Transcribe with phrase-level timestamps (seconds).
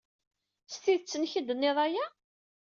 [0.71, 2.05] S tidet-nnek ay d-tenniḍ aya?